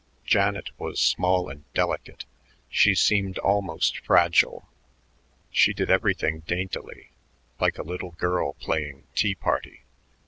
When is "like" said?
7.59-7.77